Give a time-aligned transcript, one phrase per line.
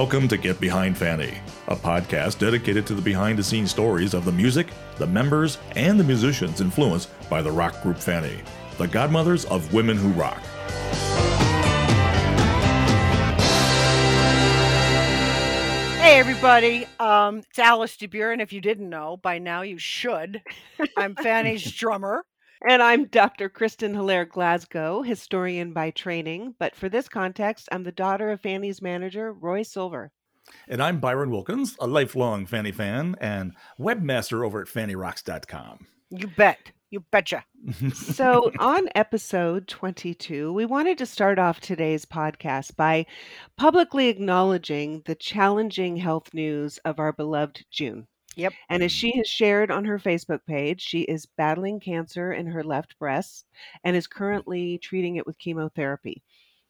[0.00, 1.34] Welcome to Get Behind Fanny,
[1.68, 6.00] a podcast dedicated to the behind the scenes stories of the music, the members, and
[6.00, 8.40] the musicians influenced by the rock group Fanny,
[8.78, 10.40] the godmothers of women who rock.
[16.00, 16.86] Hey, everybody.
[16.98, 18.32] Um, it's Alice de Buhr.
[18.40, 20.40] If you didn't know, by now you should.
[20.96, 22.24] I'm Fanny's drummer.
[22.62, 23.48] And I'm Dr.
[23.48, 28.82] Kristen Hilaire Glasgow, historian by training, but for this context, I'm the daughter of Fanny's
[28.82, 30.12] manager, Roy Silver.
[30.68, 35.86] And I'm Byron Wilkins, a lifelong Fanny fan and webmaster over at fannyrocks.com.
[36.10, 36.58] You bet.
[36.90, 37.46] You betcha.
[37.94, 43.06] so, on episode 22, we wanted to start off today's podcast by
[43.56, 48.06] publicly acknowledging the challenging health news of our beloved June.
[48.40, 48.52] Yep.
[48.68, 52.64] And as she has shared on her Facebook page, she is battling cancer in her
[52.64, 53.46] left breast
[53.84, 56.22] and is currently treating it with chemotherapy.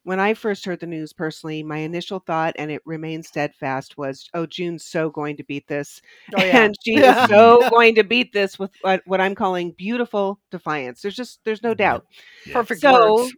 [0.03, 4.27] When I first heard the news personally, my initial thought, and it remains steadfast, was,
[4.33, 6.01] "Oh, June's so going to beat this,
[6.35, 6.63] Oh, yeah.
[6.63, 11.03] and she is so going to beat this with what, what I'm calling beautiful defiance."
[11.03, 12.07] There's just, there's no doubt.
[12.51, 13.33] Perfect So- words.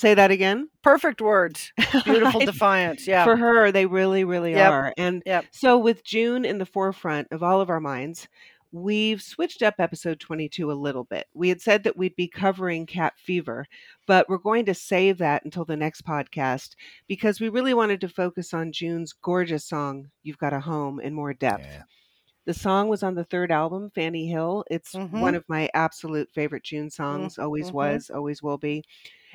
[0.00, 0.70] Say that again.
[0.82, 1.74] Perfect words.
[2.04, 2.46] Beautiful Right?
[2.46, 3.06] defiance.
[3.06, 3.24] Yeah.
[3.24, 4.72] For her, they really, really Yep.
[4.72, 4.94] are.
[4.96, 5.44] And Yep.
[5.50, 8.26] so, with June in the forefront of all of our minds,
[8.72, 11.26] we've switched up episode 22 a little bit.
[11.34, 13.66] We had said that we'd be covering cat fever,
[14.06, 16.76] but we're going to save that until the next podcast
[17.06, 21.12] because we really wanted to focus on June's gorgeous song, You've Got a Home, in
[21.12, 21.66] more depth.
[21.66, 21.82] Yeah.
[22.50, 24.64] The song was on the third album, Fanny Hill.
[24.68, 25.20] It's Mhm.
[25.20, 27.74] one of my absolute favorite June songs, always mhm.
[27.74, 28.82] was, always will be.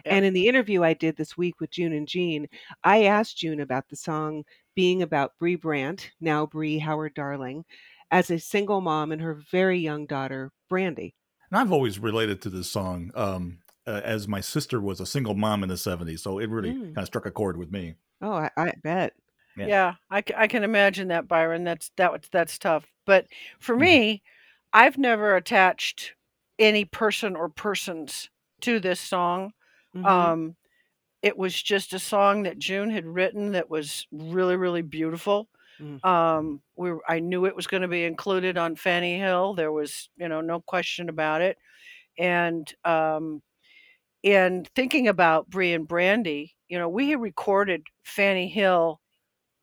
[0.03, 0.13] Yep.
[0.13, 2.49] And in the interview I did this week with June and Jean,
[2.83, 4.43] I asked June about the song
[4.75, 7.63] being about Brie Brandt, now Brie Howard Darling,
[8.11, 11.15] as a single mom and her very young daughter, Brandy.
[11.49, 15.35] And I've always related to this song um, uh, as my sister was a single
[15.35, 16.19] mom in the 70s.
[16.19, 16.81] So it really Mm.
[16.87, 17.93] kind of struck a chord with me.
[18.21, 19.13] Oh, I, I bet.
[19.55, 19.67] Yeah.
[19.67, 19.93] yeah.
[20.09, 21.63] I, c- I can imagine that, Byron.
[21.63, 22.11] That's that.
[22.11, 22.91] was- That's tough.
[23.05, 23.27] But
[23.59, 23.77] for Mhm.
[23.77, 24.23] me,
[24.73, 26.15] I've never attached
[26.59, 28.29] any person or persons
[28.61, 29.53] to this song.
[29.93, 30.25] Mhm.
[30.25, 30.55] Um,
[31.21, 35.49] it was just a song that June had written that was really, really beautiful.
[35.79, 35.99] Mm.
[36.03, 39.55] Um, we were- I knew it was going to be included on Fanny Hill.
[39.55, 41.57] There was, you know, no question about it.
[42.17, 43.43] And um,
[44.23, 48.99] and thinking about Brie and Brandy, you know, we had recorded Fanny Hill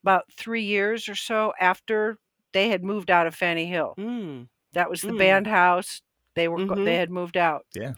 [0.04, 2.18] about three years or so after
[2.52, 3.94] they had moved out of Fanny Hill.
[3.98, 4.48] Mm.
[4.72, 5.18] That was the Mm.
[5.18, 6.02] band house.
[6.34, 6.84] They were go- Mhm.
[6.84, 7.66] they had moved out.
[7.74, 7.92] Yeah.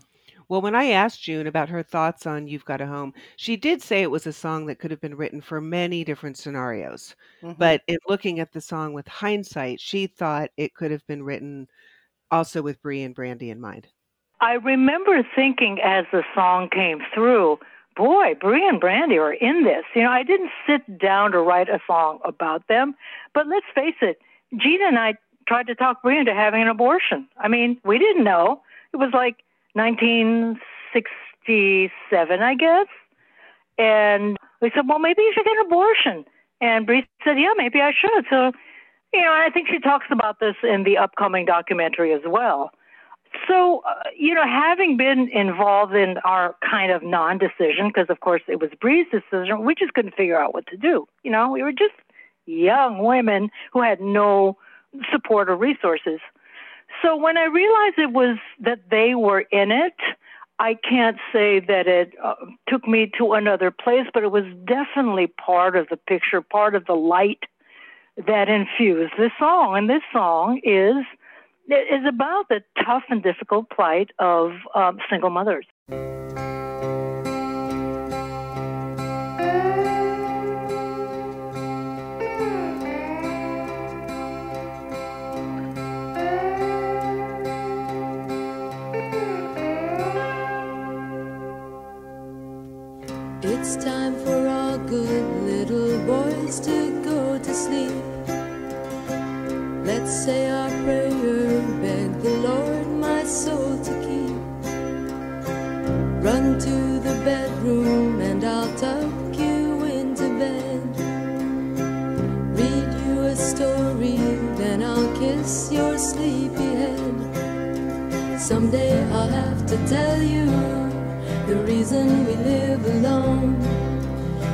[0.49, 3.81] Well, when I asked June about her thoughts on You've Got a Home, she did
[3.81, 7.17] say it was a song that could have been written for many different scenarios.
[7.43, 7.57] Mhm.
[7.59, 11.69] But in looking at the song with hindsight, she thought it could have been written
[12.31, 13.89] also with Brie and Brandy in mind.
[14.41, 17.59] I remember thinking as the song came through,
[17.97, 19.85] boy, Brie and Brandy are in this.
[19.95, 22.97] You know, I didn't sit down to write a song about them,
[23.33, 24.21] but let's face it,
[24.59, 25.15] Gina and I
[25.47, 27.29] tried to talk Brie into having an abortion.
[27.39, 28.63] I mean, we didn't know.
[28.93, 29.43] It was like
[29.75, 32.87] 1967, I guess.
[33.77, 36.25] And we said, well, maybe you should get an abortion.
[36.61, 38.25] And Brie said, yeah, maybe I should.
[38.31, 38.53] So,
[39.13, 42.71] you know, I think she talks about this in the upcoming documentary as well.
[43.49, 48.21] So, uh, you know, having been involved in our kind of non decision, because of
[48.21, 51.09] course it was Brie's decision, we just couldn't figure out what to do.
[51.25, 51.95] You know, we were just
[52.47, 54.57] young women who had no
[55.13, 56.21] support or resources.
[57.03, 59.95] So when I realized it was that they were in it,
[60.59, 62.35] I can't say that it uh,
[62.69, 66.87] took me to another place, but it was definitely part of the picture, part of
[66.87, 67.41] the light
[68.17, 69.77] that infused this song.
[69.77, 71.05] And this song is
[71.67, 75.65] is about the tough and difficult plight of um, single mothers.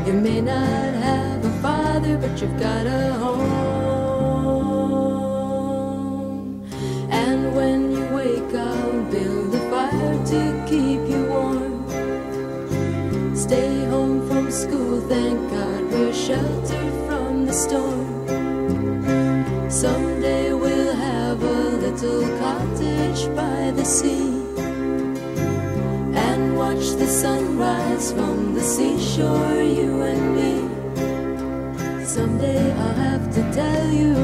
[0.06, 3.41] You may not have a father, but you've got a home.
[7.11, 11.85] And when you wake up, build a fire to keep you warm.
[13.37, 18.08] Stay home from school, thank God we're sheltered from the storm.
[19.70, 24.30] Someday we'll have a little cottage by the sea
[27.00, 32.05] the sunrise from the seashore, you and me.
[32.05, 34.14] Someday I'll have to tell you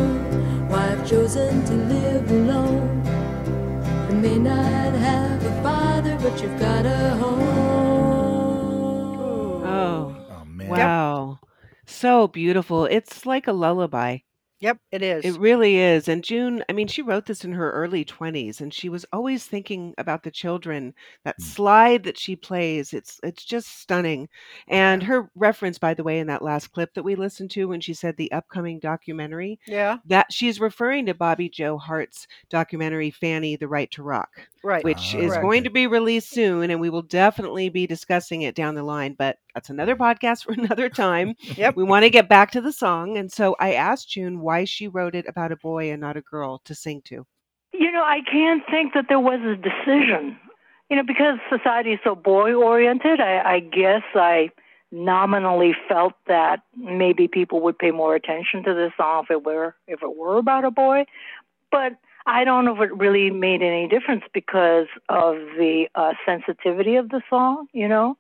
[0.68, 3.02] why I've chosen to live alone.
[4.10, 7.42] I may not have a father, but you've got a home.
[9.64, 10.68] Oh, Oh man.
[10.68, 11.38] wow.
[11.86, 12.84] So beautiful.
[12.84, 14.18] It's like a lullaby.
[14.60, 15.24] Yep, it is.
[15.24, 16.08] It really is.
[16.08, 19.44] And June, I mean, she wrote this in her early 20s and she was always
[19.44, 20.94] thinking about the children.
[21.24, 21.44] That Mm.
[21.44, 24.28] slide that she plays, it's it's just stunning.
[24.66, 27.80] And her reference by the way in that last clip that we listened to when
[27.82, 33.56] she said the upcoming documentary, yeah, that she's referring to Bobbi Jo Hart's documentary Fanny
[33.56, 34.30] the Right to Rock,
[34.64, 34.84] right.
[34.84, 35.42] which Ah, is Correct.
[35.42, 39.14] going to be released soon and we will definitely be discussing it down the line,
[39.18, 41.34] but that's another podcast for another time.
[41.56, 41.76] Yep.
[41.76, 43.16] We want to get back to the song.
[43.18, 46.20] And so I asked June why she wrote it about a boy and not a
[46.20, 47.26] girl to sing to.
[47.72, 50.38] You know, I can't think that there was a decision.
[50.88, 54.50] You know, because society is so boy oriented, I, I guess I
[54.92, 59.74] nominally felt that maybe people would pay more attention to this song if it were
[59.88, 61.06] if it were about a boy.
[61.72, 61.92] But
[62.24, 67.08] I don't know if it really made any difference because of the uh, sensitivity of
[67.08, 68.16] the song, you know,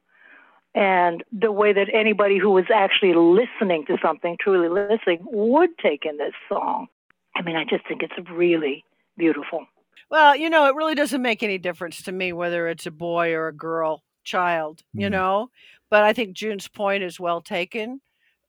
[0.76, 6.04] and the way that anybody who was actually listening to something, truly listening, would take
[6.04, 6.86] in this song.
[7.34, 8.84] I mean, I just think it's really
[9.16, 9.66] beautiful.
[10.10, 13.32] Well, you know, it really doesn't make any difference to me whether it's a boy
[13.32, 15.12] or a girl child, you Mhm.
[15.12, 15.50] know.
[15.90, 18.00] But I think June's point is well taken,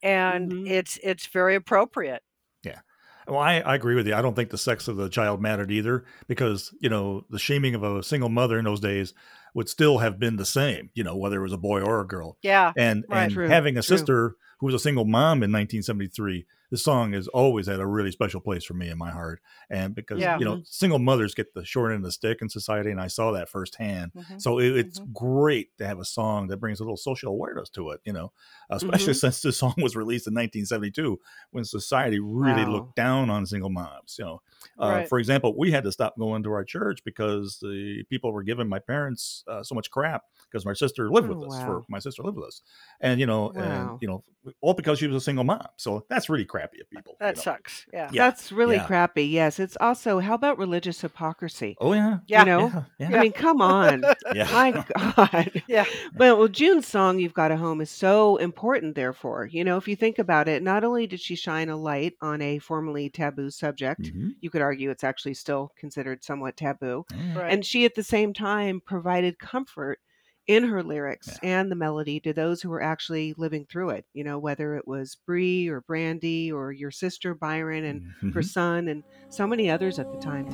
[0.04, 0.70] and Mhm.
[0.70, 2.24] it's it's very appropriate.
[2.64, 2.82] Yeah.
[3.28, 4.16] Well, I, I agree with you.
[4.16, 7.76] I don't think the sex of the child mattered either because, you know, the shaming
[7.76, 9.14] of a single mother in those days
[9.58, 12.06] would still have been the same, you know, whether it was a boy or a
[12.06, 12.38] girl.
[12.44, 13.24] Yeah, And Right.
[13.24, 13.98] and True, having a true.
[13.98, 18.12] sister who was a single mom in 1973, this song has always had a really
[18.12, 19.42] special place for me in my heart.
[19.70, 20.38] And because, Yeah.
[20.38, 23.08] you know, single mothers get the short end of the stick in society, and I
[23.08, 24.12] saw that firsthand.
[24.14, 24.38] Mhm.
[24.38, 25.12] So it, it's Mhm.
[25.14, 28.34] great to have a song that brings a little social awareness to it, you know,
[28.70, 29.16] especially Mhm.
[29.16, 31.20] since this song was released in 1972
[31.52, 32.66] when society really Wow.
[32.66, 34.16] looked down on single moms.
[34.20, 34.42] You know,
[34.80, 35.10] uh, Right.
[35.10, 38.68] for example, we had to stop going to our church because the people were giving
[38.70, 41.60] my parents uh, so much crap because my sister lived with Oh, us.
[41.62, 41.84] wow.
[41.84, 42.62] For my sister lived with us,
[43.02, 43.94] and you know, Wow.
[43.96, 44.24] and you know,
[44.62, 45.68] all because she was a single mom.
[45.78, 47.14] So that's really crappy of people.
[47.14, 47.42] you that know.
[47.42, 47.86] sucks.
[47.94, 48.10] Yeah.
[48.12, 48.86] Yeah, That's really yeah.
[48.88, 49.26] crappy.
[49.28, 49.60] Yes.
[49.60, 51.76] It's also, how about religious hypocrisy?
[51.80, 52.40] Oh yeah, Yeah.
[52.42, 54.04] You know, yeah, I mean, come on.
[54.34, 54.50] yeah.
[54.52, 55.62] My God.
[55.68, 55.86] Yeah.
[56.16, 59.48] But well, June's song, You've Got a Home, is so important, therefore.
[59.52, 62.42] You know, if you think about it, not only did she shine a light on
[62.42, 64.36] a formerly taboo subject, Mhm.
[64.42, 67.06] you could argue it's actually still considered somewhat taboo.
[67.12, 67.40] Yeah.
[67.40, 67.54] Right.
[67.54, 70.00] And she, at the same time, provided comfort
[70.48, 74.06] in her lyrics and the melody to those who were actually living through it.
[74.14, 78.02] You know, whether it was Brie or Brandy or your sister Byron and
[78.34, 78.46] her Mhm.
[78.46, 80.48] son and so many others at the time.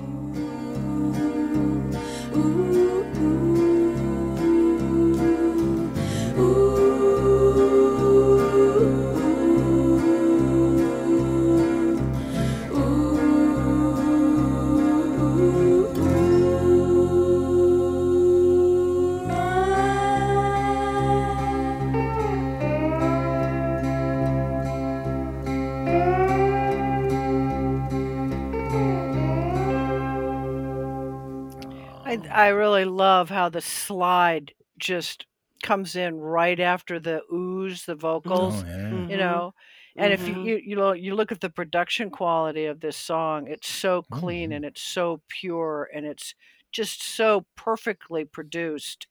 [32.33, 35.25] I I really love how the slide just
[35.63, 38.63] comes in right after the ooze, the vocals.
[38.63, 38.90] Oh, yeah.
[38.92, 39.09] Mhm.
[39.09, 39.54] you know
[39.97, 43.47] and if you, you you know you look at the production quality of this song
[43.47, 44.56] it's so clean Mhm.
[44.57, 46.35] and it's so pure and it's
[46.71, 49.07] just so perfectly produced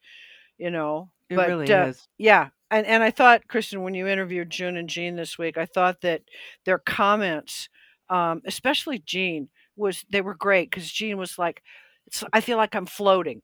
[0.58, 2.08] you know It but really uh, is.
[2.18, 5.66] yeah and and i thought kristen when you interviewed june and jean this week i
[5.66, 6.22] thought that
[6.64, 7.68] their comments
[8.10, 11.62] um especially jean was they were great because jean was like
[12.06, 13.42] it's, i feel like i'm floating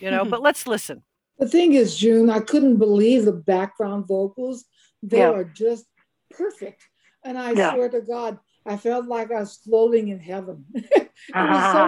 [0.00, 1.02] you know but let's listen
[1.38, 4.64] The thing is, June, I couldn't believe the background vocals.
[5.02, 5.32] They Yeah.
[5.36, 5.84] are just
[6.30, 6.80] perfect.
[7.26, 7.72] And I Yeah.
[7.72, 10.64] swear to God, I felt like I was floating in heaven.
[10.74, 11.10] it
[11.52, 11.82] was so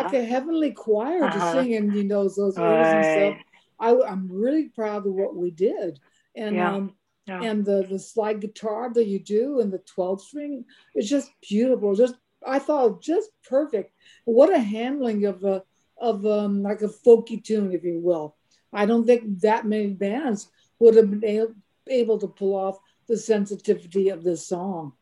[0.00, 1.52] like a heavenly choir to Uh-huh.
[1.52, 3.36] sing in, you know, those airs and stuff.
[3.78, 6.00] I, I'm really proud of what we did.
[6.34, 6.72] And Yeah.
[6.74, 7.40] um, Yeah.
[7.48, 10.64] and the the slide guitar that you do and the 12 string
[10.94, 12.16] it's just beautiful just
[12.46, 13.92] i thought just perfect.
[14.24, 15.62] What a handling of a
[15.98, 18.36] of um like a folky tune if you will.
[18.72, 21.54] I don't think that many bands would have been able,
[21.88, 24.92] able to pull off the sensitivity of this song.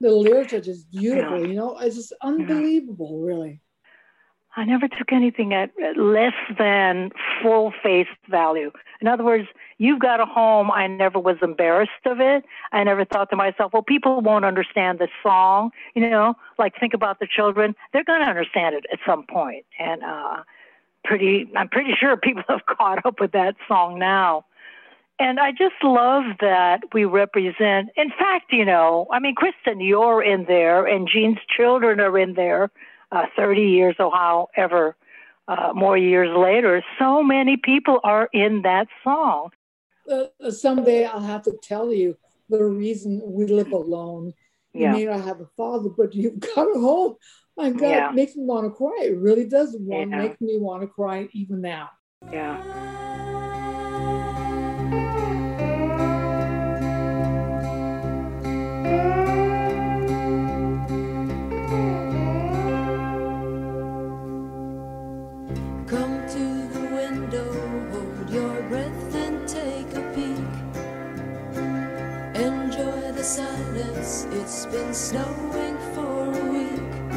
[0.00, 1.78] The lyrics are just beautiful you know?
[1.78, 3.60] It's just unbelievable really.
[4.56, 7.10] I never took anything at less than
[7.42, 8.72] full face value.
[9.00, 9.46] In other words,
[9.78, 12.44] You've Got a Home, I never was embarrassed of it.
[12.72, 15.70] I never thought to myself, well, people won't understand this song.
[15.94, 17.74] You know, like think about the children.
[17.92, 19.64] They're going to understand it at some point.
[19.78, 20.42] And, uh,
[21.04, 24.44] pretty, I'm pretty sure people have caught up with that song now.
[25.20, 30.22] And I just love that we represent, in fact, you know, I mean, Kristen, you're
[30.22, 32.70] in there, and Jean's children are in there
[33.10, 34.94] uh, 30 years or however
[35.48, 36.84] uh, more years later.
[37.00, 39.50] So many people are in that song.
[40.10, 42.16] Uh, uh someday I'll have to tell you
[42.48, 44.32] the reason we live alone.
[44.74, 47.16] You may not have a father, but you've got a home.
[47.56, 48.10] My God, yeah.
[48.10, 48.96] it makes me want to cry.
[49.02, 50.18] It really does want, yeah.
[50.18, 51.90] make me want to cry even now.
[52.32, 53.07] Yeah.
[73.18, 77.10] The silence, it's been snowing for a week.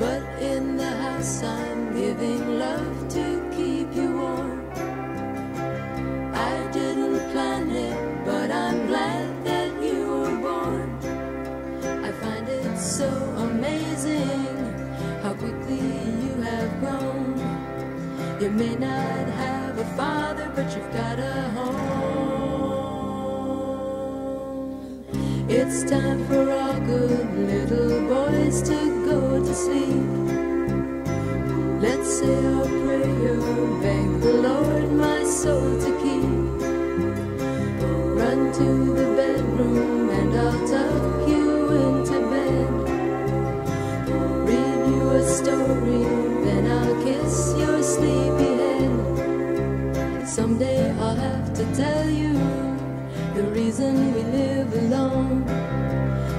[0.00, 4.70] But in the house, I'm giving love to keep you warm.
[6.32, 10.98] I didn't plan it, but I'm glad that you were born.
[12.02, 13.10] I find it so
[13.50, 14.56] amazing
[15.22, 15.76] how quickly
[16.24, 17.36] you have grown.
[18.40, 22.27] You may not have a father, but you've got a home.
[25.70, 30.08] It's time for our good little boys to go to sleep.
[31.84, 33.36] Let's say our prayer,
[33.82, 36.24] beg the Lord my soul to keep.
[38.16, 41.48] Run to the bedroom and I'll tuck you
[41.84, 42.70] into bed.
[44.48, 46.04] Read you a story,
[46.46, 50.26] then I'll kiss your sleepy head.
[50.26, 52.32] Someday I'll have to tell you
[53.34, 54.57] the reason we live.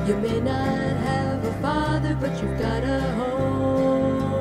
[0.10, 4.40] You may not have a father, but you've got a home.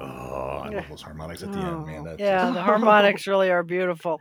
[0.00, 2.02] Oh, I love those harmonics at the end, man.
[2.02, 4.20] Oh, That's yeah, just the harmonics really are beautiful.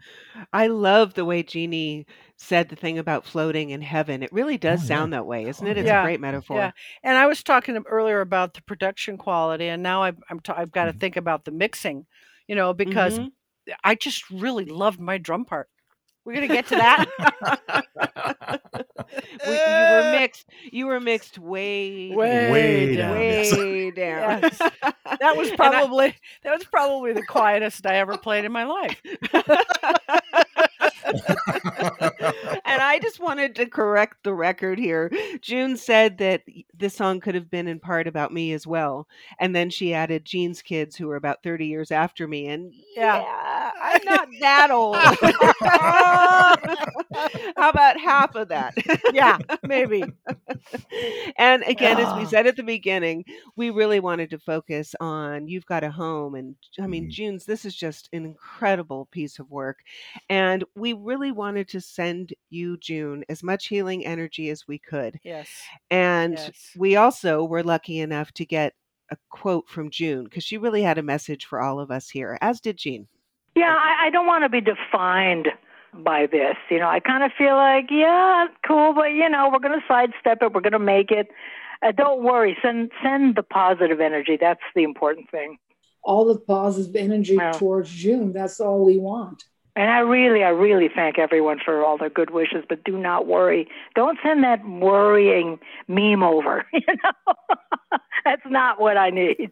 [0.56, 2.06] I love the way Jeannie
[2.38, 4.24] said the thing about floating in heaven.
[4.24, 4.88] It really does Oh yeah.
[4.88, 5.78] sound that way, isn't it?
[5.78, 5.94] It's yeah.
[5.94, 6.18] a Yeah, great yeah.
[6.32, 6.74] metaphor.
[7.04, 10.72] And I was talking earlier about the production quality, and now I've, I'm t- I've
[10.72, 11.00] got to Mhm.
[11.00, 12.06] think about the mixing,
[12.48, 13.32] you know, because Mhm.
[13.84, 15.68] I just really loved my drum part.
[16.26, 17.06] We're gonna get to that.
[19.46, 20.46] We- you were mixed.
[20.72, 23.14] You were mixed way, Way Way down.
[23.14, 23.54] down, yes.
[23.58, 24.40] way down.
[24.42, 24.58] Yes.
[25.22, 28.64] That was And I- probably that was probably the quietest I ever played in my
[28.64, 29.00] life.
[32.66, 35.12] and I just wanted to correct the record here.
[35.42, 36.44] June said that
[36.78, 39.08] this song could have been in part about me as well.
[39.40, 42.48] And then she added Jean's kids, who were about 30 years after me.
[42.48, 43.22] And Yeah.
[43.22, 44.96] yeah, I'm not that old.
[47.58, 48.74] How about half of that?
[49.14, 50.04] Yeah, maybe.
[51.38, 52.26] and again, as we Ah.
[52.26, 56.36] said at the beginning, we really wanted to focus on You've Got a Home.
[56.36, 57.10] And I mean, Mhm.
[57.12, 59.80] June's, this is just an incredible piece of work.
[60.30, 65.20] And we really wanted to send you, June, as much healing energy as we could.
[65.24, 65.50] Yes.
[65.90, 66.52] And Yes.
[66.78, 68.74] We also were lucky enough to get
[69.12, 72.38] a quote from June because she really had a message for all of us here,
[72.42, 73.08] as did Jean.
[73.56, 75.48] Yeah, I, I don't want to be defined
[75.94, 76.56] by this.
[76.70, 79.86] You know, I kind of feel like, yeah, cool, but you know, we're going to
[79.88, 80.54] sidestep it.
[80.54, 81.30] We're going to make it.
[81.82, 82.58] Uh, don't worry.
[82.62, 84.38] Send send the positive energy.
[84.40, 85.58] That's the important thing.
[86.04, 87.52] All the positive energy Yeah.
[87.54, 88.34] towards June.
[88.34, 89.44] That's all we want.
[89.76, 92.64] And I really, I really thank everyone for all their good wishes.
[92.68, 93.68] But do not worry.
[93.94, 96.66] Don't send that worrying meme over.
[96.74, 99.52] You know, that's not what I need.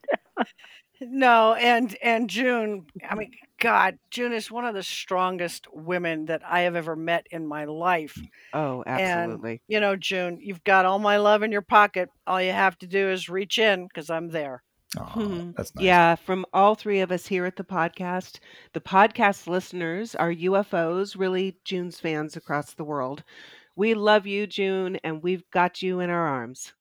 [1.02, 6.42] No, and and June, I mean, God, June is one of the strongest women that
[6.46, 8.18] I have ever met in my life.
[8.54, 9.62] Oh, And absolutely.
[9.68, 12.10] you know, June, you've got all my love in your pocket.
[12.26, 14.64] All you have to do is reach in because I'm there.
[14.98, 15.56] Mhm.
[15.56, 15.84] that's nice.
[15.84, 18.40] Yeah, from all three of us here at the podcast,
[18.74, 23.24] the podcast listeners are UFOs, really June's fans across the world.
[23.76, 26.74] We love you, June, and we've got you in our arms.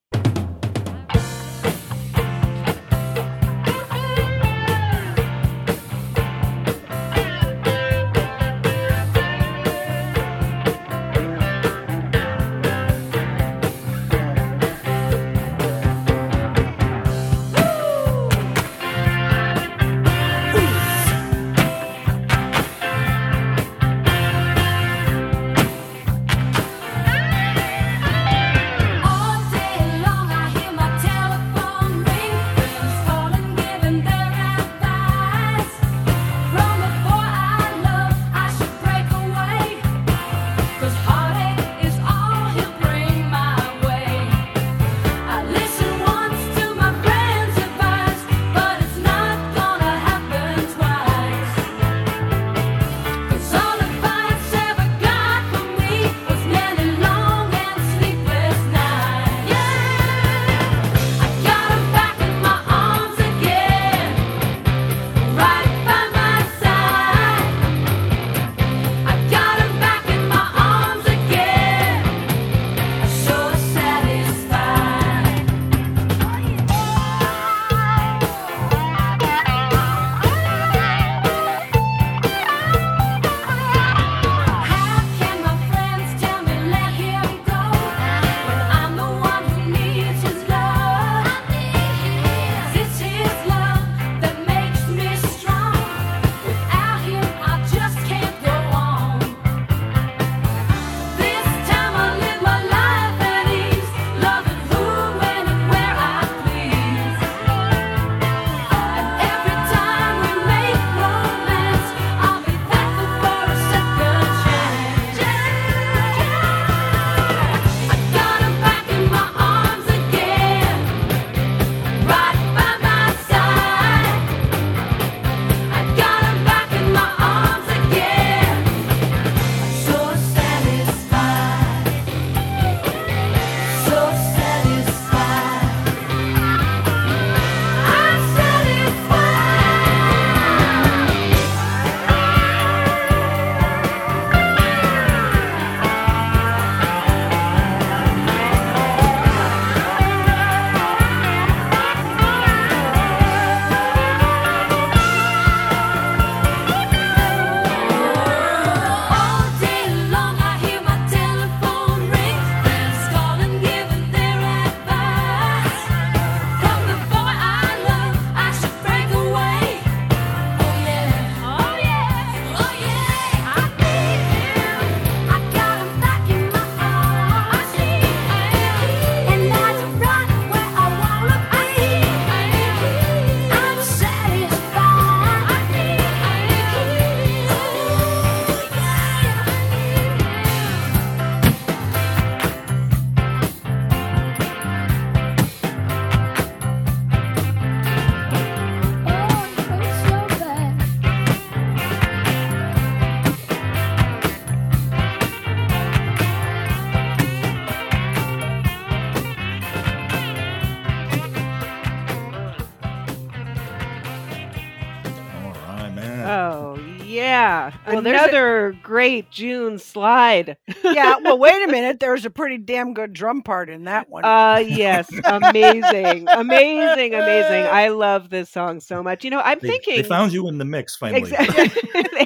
[217.92, 220.56] Well, there's a- another great June slide.
[220.84, 221.16] yeah.
[221.22, 222.00] Well, wait a minute.
[222.00, 224.24] There's a pretty damn good drum part in that one.
[224.24, 227.66] Uh yes, amazing, amazing, amazing.
[227.66, 229.24] I love this song so much.
[229.24, 231.20] You know, I'm They, thinking they found you in the mix finally.
[231.20, 231.70] Exactly.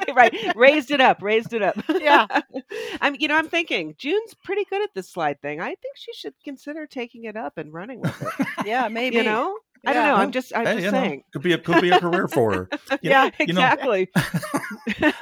[0.14, 0.35] right.
[0.57, 1.22] Raised it up.
[1.22, 1.76] Raised it up.
[1.88, 2.26] Yeah.
[3.00, 5.61] I'm you know, I'm thinking June's pretty good at this slide thing.
[5.61, 8.46] I think she should consider taking it up and running with it.
[8.66, 9.16] yeah, maybe.
[9.16, 9.57] you know?
[9.87, 10.11] I don't Yeah.
[10.11, 10.16] know.
[10.16, 11.22] I'm just I'm Hey, just you know, saying.
[11.33, 12.68] could be a could be a career for her.
[12.90, 14.09] You yeah, know- you know, exactly.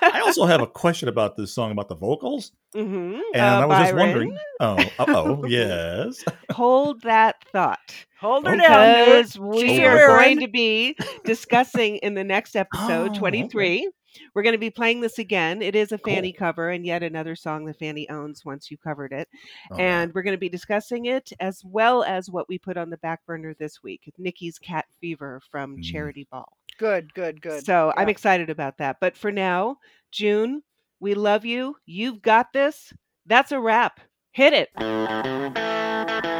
[0.02, 3.78] I also have a question about this song about the vocals, hmm and I was
[3.78, 4.36] just wondering.
[4.60, 6.24] Oh, oh, yes.
[6.52, 7.78] Hold that thought.
[8.20, 8.86] Hold her down.
[8.86, 9.06] dude.
[9.06, 13.18] Because we are going to be discussing in the next episode, Oh, okay.
[13.18, 13.90] 23.
[14.34, 15.62] We're going to be playing this again.
[15.62, 16.14] It is a Cool.
[16.14, 19.28] Fanny cover and yet another song that Fanny owns once you covered it.
[19.70, 22.90] Oh, and we're going to be discussing it as well as what we put on
[22.90, 25.82] the back burner this week Nickey's Cat Fever from Mm.
[25.82, 26.50] Charity Ball.
[26.78, 27.64] Good, good, good.
[27.64, 28.96] So I'm excited about that.
[29.00, 29.76] But for now,
[30.10, 30.62] June,
[31.00, 31.76] we love you.
[31.86, 32.92] You've got this.
[33.26, 34.00] That's a wrap.
[34.32, 36.33] Hit it.